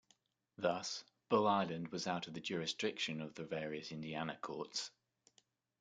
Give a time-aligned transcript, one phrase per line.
[0.57, 4.89] Thus, Bull Island was out of the jurisdiction of the various Indiana courts.